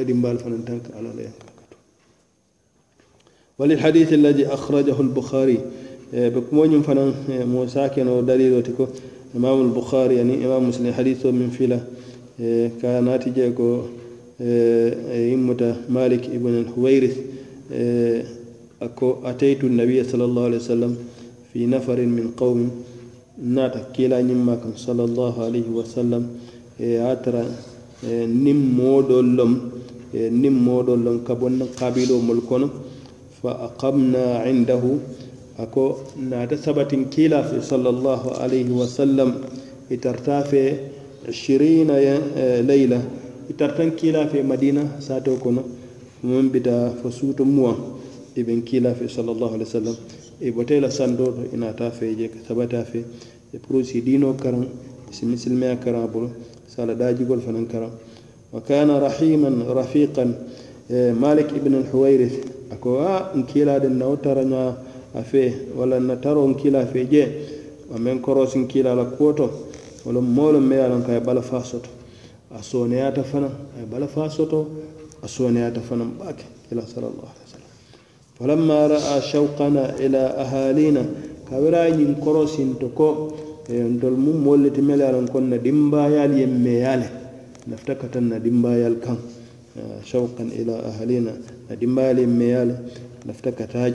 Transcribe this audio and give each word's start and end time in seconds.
fanan 0.00 0.64
tanka 0.64 0.96
ala 0.96 1.12
la 1.12 1.28
وللحديث 3.58 4.12
الذي 4.12 4.46
أخرجه 4.46 5.00
البخاري 5.00 5.58
بكمون 6.12 6.82
فنان 6.82 7.12
موسى 7.46 7.88
كان 7.88 8.26
دليل 8.26 8.62
تكو 8.62 8.86
إمام 9.36 9.60
البخاري 9.60 10.16
يعني 10.16 10.46
إمام 10.46 10.68
مسلم 10.68 10.92
حديثه 10.92 11.30
من 11.30 11.50
فيلا 11.50 11.80
كانت 12.82 13.28
جاكو 13.28 13.80
إمة 15.36 15.76
مالك 15.88 16.24
ابن 16.24 16.54
الحويرث 16.60 17.16
أكو 18.82 19.14
أتيت 19.24 19.64
النبي 19.64 20.04
صلى 20.04 20.24
الله 20.24 20.44
عليه 20.44 20.56
وسلم 20.56 20.96
في 21.52 21.66
نفر 21.66 22.00
من 22.00 22.32
قوم 22.36 22.70
ناتا 23.44 23.92
كلا 23.96 24.22
نماكم 24.22 24.72
صلى 24.76 25.04
الله 25.04 25.44
عليه 25.44 25.68
وسلم 25.68 26.22
أترى 26.80 27.44
نم 28.44 28.58
مودولم 28.76 29.81
نم 30.14 30.64
مودو 30.64 30.94
لون 30.94 31.18
كابون 31.28 31.62
قابلو 31.80 32.20
ملكون 32.20 32.70
فأقمنا 33.42 34.24
عنده 34.46 34.82
أكو 35.58 35.84
ناتا 36.30 36.56
سبت 36.56 36.94
كيلا 37.14 37.42
في 37.48 37.60
صلى 37.60 37.88
الله 37.88 38.22
عليه 38.40 38.70
وسلم 38.70 39.28
إترتافي 39.92 40.64
عشرين 41.28 41.90
ليلة 42.70 43.00
إترتن 43.50 43.90
كيلا 43.90 44.26
في 44.26 44.42
مدينة 44.42 44.84
ساتو 45.00 45.36
كنا 45.42 45.62
من 46.24 46.48
بدا 46.54 46.88
فسوت 47.00 47.40
موا 47.40 47.74
ابن 48.38 48.60
كيلا 48.68 48.92
في 48.98 49.08
صلى 49.08 49.30
الله 49.32 49.50
عليه 49.52 49.64
وسلم 49.64 49.96
إبوتيلا 50.42 50.88
سندور 50.88 51.34
إناتا 51.54 51.88
في 51.90 52.14
جيك 52.14 52.32
سبتا 52.48 52.82
في 52.90 53.00
إبروسي 53.54 54.00
دينو 54.00 54.36
كرم 54.42 54.64
سمسلمي 55.12 55.76
كرم 55.84 56.06
بلو 56.14 56.28
سالا 56.72 56.92
داجي 57.00 57.24
فنان 57.24 57.66
كرم 57.72 57.90
وكان 58.52 58.90
رحيما 58.90 59.50
رفيقا. 59.68 60.34
إيه، 60.90 61.12
مالك 61.12 61.48
ابن 61.60 61.74
الحويرث. 61.74 62.34
أكو 62.72 62.98
آه، 62.98 63.34
إنكيلا 63.34 63.78
دن 63.78 63.92
نوترنا 63.98 64.76
أفيه 65.14 65.52
ولا 65.76 65.98
نترو 65.98 66.46
إنكيلا 66.46 66.84
في 66.84 67.04
جي. 67.04 67.26
ومن 67.94 68.18
كروس 68.18 68.56
إنكيلا 68.56 68.94
لكوتو. 68.94 69.48
ولا 70.06 70.20
مول 70.20 70.60
ميالن 70.60 71.02
كاي 71.06 71.20
بلا 71.20 71.40
فاسوتو 71.40 71.90
اسونيا 72.60 73.10
تفنا 73.10 73.50
أي 73.78 73.84
بلا 73.92 74.06
فاسوتو 74.06 74.64
اسونيا 75.24 75.70
تفنا 75.70 76.04
باك 76.20 76.38
إلى 76.72 76.82
صلى 76.92 77.06
الله 77.10 77.28
عليه 77.32 77.44
وسلم. 77.48 77.70
فلما 78.38 78.86
رأى 78.86 79.20
شوقنا 79.20 79.84
إلى 80.02 80.18
أهالينا 80.18 81.04
كبراي 81.50 81.90
ين 81.90 82.14
كروس 82.24 82.56
تكو 82.80 83.30
ndol 83.72 84.16
mum 84.18 84.42
molliti 84.42 84.82
mele 84.82 85.06
alon 85.06 85.28
konna 85.28 85.56
dimbayaali 85.58 86.40
yemmeyale 86.40 87.06
lafita 87.70 87.94
ka 87.94 88.06
taŋ 88.10 88.24
na 88.34 88.38
dimbayal 88.42 88.98
kan 88.98 89.18
eh, 89.78 90.02
shawqan 90.02 90.50
ila 90.50 90.82
ahalina 90.90 91.30
na 91.70 91.74
dimbayal 91.78 92.18
meyal 92.26 92.26
meya 92.28 92.62
la 92.66 92.76
lafita 93.26 93.52
ka 93.54 93.66
taa 93.70 93.86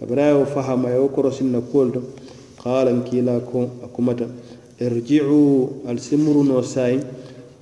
kabira 0.00 0.36
ye 0.36 0.44
fahama 0.44 0.90
yo 0.92 1.08
korosin 1.08 1.48
na 1.52 1.60
kolto 1.64 2.02
qalan 2.60 3.00
kila 3.08 3.40
ko 3.40 3.68
akumata 3.84 4.28
irjiu 4.80 5.80
al-simru 5.88 6.44
no 6.44 6.60
sai 6.60 7.00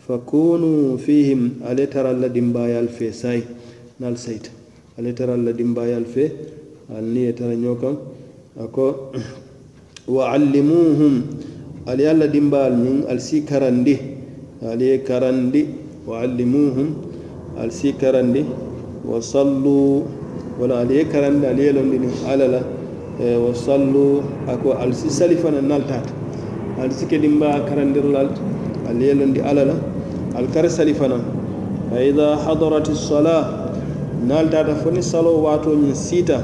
fakunu 0.07 0.99
fihim 0.99 1.63
aletara 1.63 2.11
la 2.13 2.27
dimbayal 2.29 2.89
fe 2.91 3.13
sai 3.15 3.43
nal 4.01 4.17
sait 4.19 4.51
aletara 4.99 5.37
la 5.39 5.53
dimbayal 5.55 6.03
fe 6.05 6.33
ali 6.91 7.07
niŋ 7.15 7.25
ye 7.31 7.33
tara 7.33 7.55
ñoo 7.55 7.77
kaŋ 7.79 7.95
a 8.59 8.67
ko 8.67 9.13
wa 10.11 10.33
allimuhum 10.35 11.23
ali 11.87 12.03
ye 12.03 12.09
alla 12.11 12.27
dimbayal 12.27 12.75
ñiŋ 12.75 13.07
ali 13.07 14.19
ali 14.63 14.99
karandi 15.07 15.67
wa 16.07 16.21
allimuhum 16.21 16.95
al 17.63 17.71
si 17.71 17.93
karandi 17.93 18.43
wa 19.07 19.23
sallu 19.23 20.03
wala 20.59 20.81
ali 20.83 21.05
karandi 21.07 21.47
ali 21.47 21.63
yelondini 21.71 22.11
alala 22.27 22.63
e 23.23 23.37
wa 23.39 23.55
sallu 23.55 24.23
ako 24.51 24.73
al 24.75 24.91
si 24.95 25.11
salifana 25.11 25.63
naltata 25.63 26.11
al 26.83 26.91
si 26.91 27.07
kedimba 27.07 27.61
karandirlal 27.71 28.31
al 28.91 28.99
yelondi 28.99 29.41
alala 29.41 29.75
al 30.35 30.47
kar 30.51 30.67
salifana 30.71 31.21
fa 31.91 32.03
ida 32.03 32.35
hadarat 32.43 32.89
lsala 32.91 33.71
naltata 34.27 34.75
foni 34.83 35.03
salo 35.03 35.39
wato 35.43 35.71
ñin 35.71 35.95
siita 35.95 36.43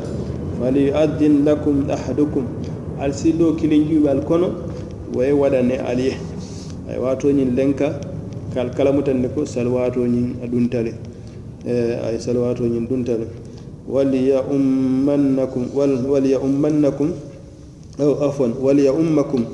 falyuaddin 0.62 1.42
lakum 1.44 1.91
ahadukum 1.91 2.46
al 3.00 3.10
si 3.12 3.32
do 3.34 3.54
kilin 3.58 3.88
juɓe 3.91 4.08
al 4.10 4.22
kono 4.22 4.50
waye 5.14 5.32
waɗane 5.34 5.78
aliye 5.82 6.14
ay 6.88 6.98
watoñin 6.98 7.54
lenka 7.56 8.00
kal 8.54 8.70
kalamutan 8.70 9.20
ne 9.22 9.28
ko 9.28 9.44
salwatoñin 9.44 10.36
a 10.42 10.46
duntale 10.46 10.92
e, 11.66 11.72
ay 12.06 12.16
salwatoñin 12.20 12.86
duntale 12.88 13.26
waliya 13.88 14.42
ummannakum 14.42 15.64
waliya 15.74 16.38
ummannakum 16.40 17.10
aw 17.98 18.12
afwan 18.28 18.52
waliya 18.62 18.92
ummakum 18.92 19.44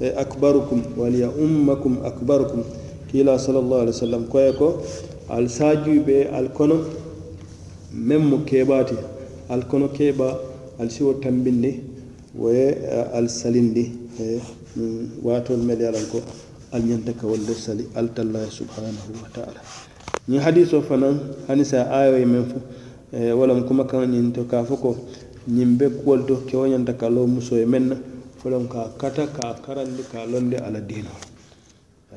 e, 0.00 0.08
akbarukum 0.16 0.80
waliya 0.96 1.28
ummakum 1.30 1.98
akbarukum. 2.04 2.62
Kiila 3.10 3.38
sallallahu 3.38 3.82
alaihi 3.82 3.96
wasallam 3.98 4.24
koye 4.30 4.52
ko 4.52 4.78
e 4.78 5.32
al 5.34 5.46
sajuɓe 5.48 6.04
be 6.06 6.16
al 6.32 6.48
kono 6.54 6.76
meŋ 7.92 8.22
mu 8.30 8.38
keebaati 8.46 8.94
al 9.48 9.62
kono 9.66 9.88
keeba 9.88 10.38
al 10.78 10.88
siwo 10.90 11.14
tambinde 11.22 11.80
woye 12.38 12.66
al 13.12 13.28
salindi 13.28 13.90
mm, 14.76 15.26
watol 15.26 15.58
mel 15.58 15.80
yalan 15.80 16.06
ko. 16.12 16.18
alñanta 16.72 17.12
kawolle 17.12 17.54
sali 17.54 17.84
altallahi 17.94 18.50
subhanahu 18.50 19.10
wa 19.22 19.28
taala 19.34 19.60
ñiŋ 20.30 20.38
hadiso 20.40 20.82
fanaŋ 20.82 21.14
hani 21.48 21.64
sa 21.66 21.90
ayo 21.90 22.14
ye 22.18 22.24
meŋ 22.26 22.44
eh, 23.12 23.30
fo 23.34 23.38
walam 23.38 23.66
kumakaŋ 23.66 24.06
ñiŋ 24.06 24.26
to 24.34 24.44
ka 24.46 24.62
fo 24.64 24.76
ko 24.76 24.90
ñiŋ 25.50 25.70
be 25.78 25.86
kuwolu 25.90 26.22
to 26.26 26.34
kewo 26.46 26.66
ñanta 26.70 26.94
ka 26.94 27.08
loo 27.10 27.26
muso 27.26 27.56
ye 27.58 27.66
meŋ 27.66 27.84
na 27.90 27.96
folom 28.38 28.68
ka 28.70 28.86
kata 28.98 29.26
ka 29.34 29.58
karandi 29.66 30.02
ka 30.12 30.22
londe 30.30 30.56
ala 30.62 30.78
diino 30.80 31.10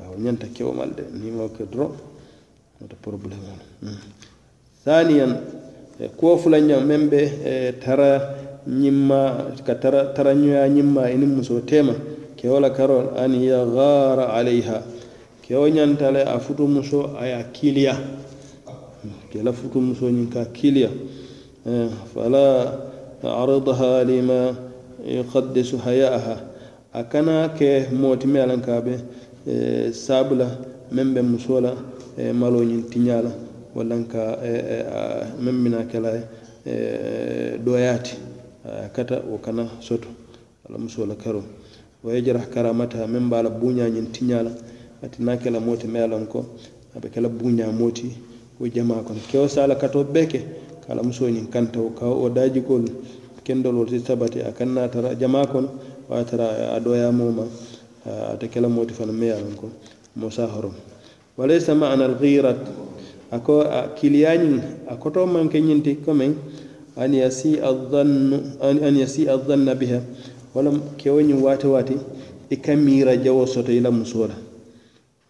wo 0.06 0.14
eh, 0.14 0.22
ñanta 0.22 0.46
kewo 0.54 0.70
mal 0.72 0.90
de 0.94 1.02
nimo 1.18 1.48
ke 1.50 1.66
doro 1.66 1.90
woto 2.78 2.94
probléme 3.02 3.50
o 3.50 3.56
hmm. 3.82 3.98
thaniyan 4.86 5.32
eh, 5.98 6.10
kuwo 6.14 6.38
fulanjaŋ 6.38 6.82
meŋ 6.86 7.02
be 7.10 7.20
tara 7.82 8.38
ñimma 8.70 9.50
ka 9.66 9.74
tara 9.74 10.14
tara 10.14 10.30
ñoya 10.32 10.68
ñimma 10.70 11.10
ini 11.10 11.26
muso 11.26 11.58
tema. 11.66 11.92
kewo 12.44 12.60
la 12.60 12.68
karool 12.70 13.16
an 13.16 13.32
yagara 13.32 14.28
alayha. 14.34 14.82
Kewo 15.42 15.66
ñantale 15.70 16.20
a 16.28 16.38
futu 16.38 16.68
muso 16.68 17.16
aya 17.18 17.42
kiliya. 17.44 17.96
Ke 19.32 19.42
la 19.42 19.50
futu 19.52 19.80
muso 19.80 20.10
ñin 20.10 20.28
ka 20.30 20.44
kiliya. 20.52 20.90
Eh, 21.66 21.88
fala 22.12 22.90
ardaha 23.22 24.04
lima 24.04 24.54
yuqaddisu 25.06 25.78
hayaaha. 25.78 26.36
A 26.92 27.04
kana 27.04 27.48
ke 27.56 27.88
mootime 27.90 28.36
a 28.36 28.46
laŋ 28.46 28.60
ka 28.62 28.80
be 28.82 29.00
eh, 29.46 29.90
sabula 29.92 30.46
meŋ 30.92 31.14
be 31.14 31.22
muso 31.22 31.60
la 31.62 31.72
eh, 32.18 32.30
malo 32.34 32.60
ñiŋ 32.62 32.82
tiña 32.92 33.22
la 33.24 33.30
walla 33.74 33.96
ka 34.04 34.36
meŋ 35.40 35.54
mina 35.62 35.84
kela 35.88 36.12
la 36.12 36.20
a 38.66 38.88
kata 38.92 39.22
wo 39.30 39.38
kana 39.38 39.64
soto. 39.80 40.08
Ala 40.68 40.76
muso 40.78 41.06
la 41.06 41.14
karool 41.14 41.63
wa 42.04 42.12
yajrah 42.12 42.44
karamata 42.52 43.06
meŋ 43.08 43.28
be 43.30 43.36
a 43.36 43.42
la 43.42 43.50
buuñañiŋ 43.50 44.06
tiña 44.12 44.42
la 44.44 44.52
ate 45.02 45.16
naŋ 45.24 45.38
ke 45.40 45.48
la 45.50 45.58
moo 45.58 45.74
ti 45.76 45.86
me 45.88 46.00
a 46.04 46.06
loŋ 46.06 46.26
ko 46.28 46.44
a 46.94 47.00
be 47.00 47.08
ke 47.08 47.18
la 47.20 47.28
buuña 47.28 47.72
moo 47.72 47.90
wo 48.60 48.66
jamaa 48.68 49.02
kono. 49.02 49.18
Kewo 49.30 49.48
se 49.48 49.60
a 49.60 49.66
la 49.66 49.74
katoo 49.74 50.04
bee 50.04 50.26
ke 50.26 50.38
ka 50.84 50.92
a 50.92 50.94
la 50.94 51.02
musoo 51.02 51.28
ñiŋ 51.32 51.48
kanta 51.48 51.80
wo 51.80 51.90
ka 51.96 52.04
wo 52.06 52.28
daajikoolu 52.28 52.88
kendol 53.42 53.74
wol 53.76 53.88
si 53.88 54.00
sabati 54.00 54.40
a 54.44 54.52
kaŋ 54.52 54.68
naa 54.74 54.88
tara 54.88 55.14
jamaa 55.16 55.46
kono 55.46 55.68
wo 56.08 56.14
a 56.16 56.24
tara 56.24 56.76
a 56.76 56.80
dooyaamoo 56.80 57.32
ma 57.32 57.44
ate 58.32 58.48
ke 58.52 58.60
la 58.60 58.68
moo 58.68 58.84
fanaŋ 58.84 59.16
me 59.16 59.26
ye 59.26 59.32
a 59.32 59.40
loŋ 59.40 59.54
ko 59.56 59.70
moo 60.16 60.30
se 60.30 60.42
a 60.42 60.46
horomu 60.46 60.76
walaysa 61.38 61.74
maana 61.74 62.04
algirat 62.04 62.60
a 63.32 63.38
ko 63.40 63.60
a 63.64 63.88
kiliyañiŋ 63.96 64.60
a 64.92 64.94
kotoo 65.00 65.24
maŋ 65.26 65.48
ke 65.48 65.56
ñiŋ 65.58 65.80
ti 65.82 65.96
commeŋ 66.04 66.32
an 66.96 67.12
yasi 67.14 67.56
adannu 67.58 68.36
an 68.60 68.94
yasi 68.96 69.24
adanna 69.26 69.74
biha. 69.74 70.00
walla 70.54 70.70
kewo 70.96 71.20
ñiŋ 71.20 71.40
waati 71.42 71.66
waati 71.66 71.96
i 72.50 72.56
ka 72.56 72.76
miira 72.76 73.16
jawo 73.16 73.46
soto 73.46 73.72
i 73.72 73.80
la 73.80 73.90
musoo 73.90 74.26
la. 74.26 74.34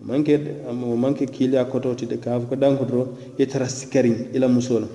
Manke 0.00 0.38
o 0.68 0.96
manke 0.96 1.26
kiiliya 1.26 1.64
koto 1.64 1.94
ti 1.94 2.06
de 2.06 2.16
kaa 2.18 2.38
ko 2.40 2.54
danko 2.56 2.84
doro 2.84 3.08
i 3.38 3.46
tara 3.46 3.66
sikariŋ 3.68 4.34
i 4.34 4.38
la 4.38 4.48
musoo 4.48 4.80
la. 4.80 4.86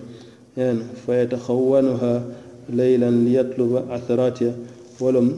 En 0.55 0.81
fa 1.05 1.13
yatakhawwanuha 1.15 2.21
laylan 2.75 3.25
liyatluba 3.25 3.85
atharatiya 3.89 4.53
wolom 4.99 5.31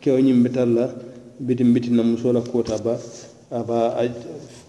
kewo 0.00 0.18
ñiŋ 0.18 0.48
la 0.74 0.88
bitin 1.40 1.72
bitin 1.74 1.96
na 1.96 2.02
musoo 2.02 2.32
la 2.32 2.40
kuota 2.40 2.78
ba 2.78 2.96
aba 3.50 3.96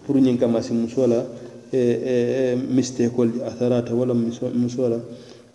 pour 0.04 0.16
ñiŋ 0.16 0.36
kama 0.38 0.60
si 0.62 0.72
musoo 0.72 1.06
la 1.06 1.24
e, 1.72 1.78
e, 1.78 2.14
e, 2.52 2.56
mistakol 2.56 3.30
atharata 3.46 3.94
walla 3.94 4.14
musoo 4.14 4.88
la 4.88 4.98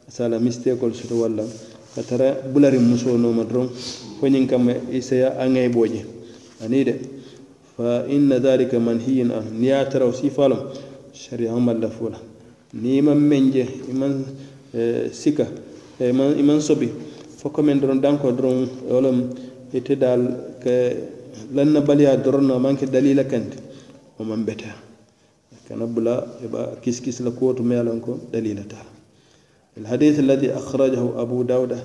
sala 0.07 0.39
mistekol 0.39 0.93
soto 0.93 1.15
walla 1.21 1.43
ka 1.95 2.01
tara 2.03 2.33
bulari 2.53 2.77
musoo 2.79 3.17
nooma 3.17 3.43
doron 3.43 3.69
fo 4.19 4.27
ñiŋ 4.27 4.45
kamma 4.47 4.73
isaya 4.91 5.33
e 5.33 5.41
a 5.41 5.45
ŋayiboo 5.47 5.87
je 5.87 6.01
ani 6.63 6.83
de. 6.83 6.93
Fa 7.75 8.03
inna 8.09 8.39
dhalika 8.39 8.77
manhiyin 8.79 9.31
an. 9.31 9.45
Niŋ 9.55 9.63
ye 9.63 9.73
a 9.73 9.85
tara 9.87 10.05
wo 10.05 10.11
siifaa 10.11 10.47
loŋ 10.51 10.61
sariyaŋo 11.13 11.59
maŋ 11.59 11.77
lafoo 11.81 12.09
la 12.09 12.19
niŋ 12.73 12.93
i 12.97 13.01
maŋ 13.01 13.17
meŋ 13.29 13.43
je 13.53 13.63
i 13.87 13.93
maŋ 13.93 14.11
sika 15.11 15.47
i 15.99 16.43
maŋ 16.43 16.59
sobi. 16.59 16.89
Fo 17.39 17.49
ko 17.49 17.61
meŋ 17.63 17.79
doroŋ 17.79 17.99
danko 18.03 18.31
doroŋ 18.31 18.57
e 18.89 18.91
wo 18.93 18.99
lem 18.99 19.17
ite 19.73 19.93
e 19.93 19.95
daal 19.95 20.21
ke 20.63 20.75
lannabaliya 21.55 22.17
doroŋ 22.19 22.43
na 22.47 22.59
maŋ 22.59 22.75
ke 22.75 22.85
dalila 22.85 23.23
kanti 23.23 23.57
wo 24.17 24.25
maŋ 24.25 24.43
beteya 24.45 24.75
kana 25.67 25.85
bula 25.87 26.15
i 26.43 26.47
be 26.51 26.59
kisikisi 26.81 27.23
la 27.23 27.31
kuwo 27.31 27.53
to 27.53 27.63
meŋ 27.63 27.77
ye 27.77 27.83
loŋ 27.87 27.99
ko 28.01 28.11
dalila 28.31 28.63
taa 28.67 28.98
الحديث 29.79 30.19
الذي 30.19 30.51
أخرجه 30.53 31.21
أبو 31.21 31.41
داود 31.43 31.77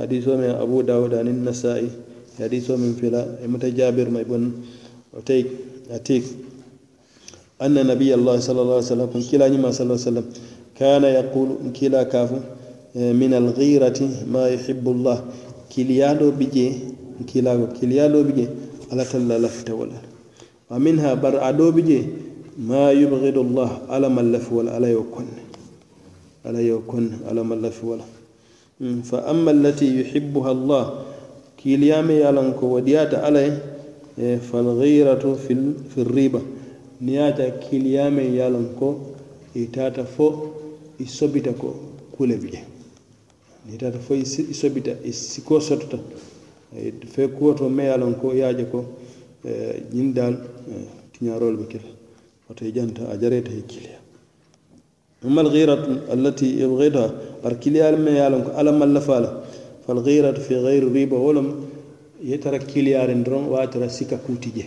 حديث 0.00 0.28
من 0.28 0.44
أبو 0.44 0.80
داود 0.80 1.14
عن 1.14 1.28
النسائي 1.28 1.88
حديث 2.40 2.70
من 2.70 2.92
فلا 3.00 3.22
متجابر 3.46 4.10
ما 4.10 4.20
يبون 4.20 4.52
أتيك 5.16 5.46
أتيك. 5.90 6.24
أن 7.62 7.86
نبي 7.86 8.14
الله 8.14 8.36
صلى 8.40 8.60
الله 8.62 8.74
عليه 8.74 8.92
وسلم 8.92 9.08
كلا 9.30 9.48
نما 9.48 9.70
صلى 9.70 9.84
الله 9.84 9.98
عليه 10.00 10.10
وسلم 10.10 10.26
كان 10.80 11.04
يقول 11.04 11.48
كلا 11.80 12.02
كافو 12.02 12.36
من 12.96 13.32
الغيرة 13.34 14.00
ما 14.32 14.48
يحب 14.48 14.84
الله. 14.88 15.18
كليالو 15.76 16.30
بيجي 16.30 16.72
كلا 17.34 17.52
كليالو 17.80 18.22
بيجي 18.22 18.46
على 18.92 19.04
تلا 19.04 19.38
لفت 19.38 19.70
ولا 19.70 19.98
ومنها 20.70 21.14
بر 21.14 21.48
أدو 21.48 21.70
بيجي 21.76 22.00
ما 22.58 22.90
يبغض 22.92 23.36
الله 23.38 23.70
على 23.88 24.08
من 24.08 24.32
لف 24.32 24.52
ولا 24.52 24.70
على 24.76 24.92
يكون 24.92 25.26
ala 26.46 26.60
yo 26.60 26.78
kon 26.86 27.10
ala 27.28 27.44
mallafi 27.44 27.84
wala 27.86 28.04
fa 29.02 29.24
amma 29.26 29.50
allati 29.50 29.86
yuhibbuha 29.86 30.50
allah 30.50 31.04
kiiliyame 31.56 32.14
ye 32.14 32.24
alan 32.26 32.54
ko 32.54 32.70
wadiyata 32.70 33.22
ala 33.22 33.40
ye 33.40 34.38
falgiratu 34.38 35.36
fi 35.36 36.04
riba 36.04 36.40
ni 37.00 37.14
yata 37.14 37.50
kiiliyame 37.50 38.22
ye 38.34 38.42
alan 38.44 38.68
ko 38.78 39.16
itata 39.54 40.04
fo 40.04 40.52
i 40.98 41.04
ko 41.58 41.74
kule 42.16 42.36
bi 42.36 42.50
je 42.50 42.60
ni 43.70 43.76
tata 43.78 43.98
fo 43.98 44.14
i 44.14 44.24
sobita 44.24 44.92
i 45.04 45.12
siko 45.12 45.60
sotota 45.60 45.98
fe 47.12 47.28
kuwoto 47.28 47.68
me 47.68 47.84
ye 47.84 47.96
lon 47.96 48.14
ko 48.14 48.32
yaaje 48.34 48.64
ko 48.70 48.84
ñin 49.94 50.12
daal 50.14 50.36
tiñarol 51.12 51.56
be 51.56 51.66
kela 51.66 51.88
woto 52.48 52.64
i 52.64 52.72
janta 52.72 53.08
a 53.10 53.16
jareta 53.16 53.50
e 53.50 53.62
kile 53.66 53.95
أما 55.24 55.40
الغيرة 55.40 56.02
التي 56.12 56.60
يبغضها 56.60 57.10
أركلي 57.44 57.82
على 57.82 57.96
ما 57.96 58.10
يعلم 58.10 58.44
على 58.54 58.72
ما 58.72 58.84
اللفالة 58.84 59.42
فالغيرة 59.88 60.32
في 60.32 60.56
غير 60.56 60.92
ريبة 60.92 61.16
ولم 61.16 61.64
يترك 62.24 62.66
كلي 62.66 62.96
على 62.96 63.12
الدرون 63.12 63.44
واترى 63.44 63.88
سكا 63.88 64.18
كوتيجي. 64.26 64.64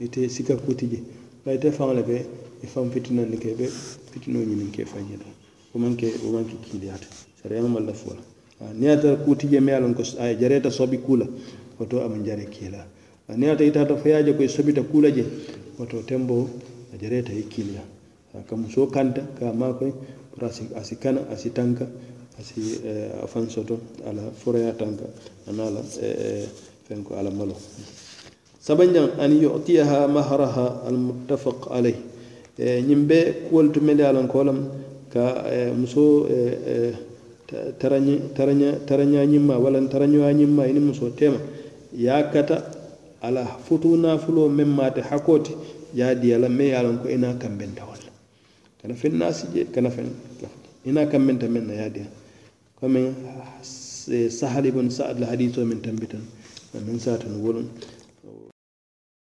يتي 0.00 0.28
سكا 0.28 0.54
كوتيجي. 0.66 0.98
لا 1.46 1.52
يتفهم 1.52 1.98
لك 1.98 2.26
يفهم 2.64 2.90
فتنة 2.90 3.22
نكيبه 3.22 3.68
فتنة 4.12 4.38
نين 4.38 4.70
كيفان 4.76 5.04
يدا 5.12 5.30
ومن 5.74 5.96
كي 5.96 6.10
ومن 6.26 6.44
كي 6.44 6.56
كلي 6.72 6.80
كليات 6.80 7.00
سريان 7.42 7.64
ملفولا 7.70 8.20
نياتا 8.80 9.14
كوتيجي 9.14 9.60
ميالون 9.60 9.94
كس 9.94 10.16
أي 10.16 10.30
آه، 10.30 10.32
جريتا 10.32 10.70
صبي 10.70 10.96
كولا. 10.96 11.26
وتو 11.80 12.06
أمن 12.06 12.24
جري 12.24 12.44
كيلا. 12.44 12.86
نياتا 13.30 13.64
يتاتا 13.64 13.94
فياجا 13.94 14.32
كوي 14.32 14.48
صبي 14.48 14.72
تكولا 14.72 15.08
جي. 15.08 15.24
وتو 15.78 16.00
تمبو 16.00 16.46
جريتا 17.02 17.32
يكيلا 17.32 17.97
ka 18.48 18.54
muso 18.56 18.86
kanta 18.86 19.22
ka 19.38 19.52
makoy 19.52 19.92
pour 20.32 20.48
asi 20.48 20.96
kana 20.96 21.20
asi 21.32 21.50
tanka 21.50 21.86
asi 22.38 22.80
eh, 22.84 23.10
afan 23.24 23.48
soto 23.50 23.80
ala 24.06 24.22
foroya 24.30 24.72
tanka 24.76 25.04
ana 25.48 25.66
ala 25.66 25.80
eh, 26.02 26.44
eh, 26.44 26.46
fenko 26.86 27.16
ala 27.18 27.30
malo 27.30 27.56
sabanjan 28.60 29.18
an 29.18 29.32
yutiyaha 29.34 30.06
mahraha 30.06 30.84
almuttafaq 30.86 31.72
alayh 31.72 31.96
eh, 32.58 32.78
ñiŋ 32.84 33.00
be 33.08 33.18
kuwol 33.48 33.72
to 33.72 33.80
mende 33.80 34.02
alan 34.06 34.28
kolam 34.28 34.70
ka 35.10 35.44
eh, 35.50 35.72
muso 35.74 36.28
tarañañimma 37.80 39.56
walla 39.58 39.80
tarañoyañimma 39.88 40.68
ini 40.68 40.80
muso 40.80 41.10
tema 41.16 41.38
ya 41.96 42.22
kata 42.30 42.62
ala 43.22 43.44
futu 43.66 43.96
nafulo 43.96 44.48
meŋ 44.48 44.68
mate 44.68 45.00
hakoti 45.00 45.56
ya 45.94 46.14
diyala 46.14 46.48
me 46.48 46.68
yalan 46.68 46.98
ko 47.02 47.08
ina 47.08 47.34
kambenta 47.40 47.82
wala 47.88 48.07
kana 48.82 48.94
fen 48.94 49.14
naasi 49.18 49.46
je 49.54 49.64
kana 49.74 49.90
fen 49.90 50.08
ina 50.84 51.02
i 51.10 51.18
men 51.18 51.38
a 51.42 51.48
na 51.48 51.72
ye 51.74 51.80
a 51.84 51.90
diya 51.90 52.06
komi 52.80 53.12
eh, 54.10 54.30
sahal 54.30 54.64
ibun 54.66 54.90
sa'ad 54.90 55.18
la 55.20 55.26
hadisoo 55.26 55.64
meŋ 55.64 55.80
tambitan 55.82 56.22
anin 56.74 56.98
saatan 57.00 57.40
wolon. 57.42 57.68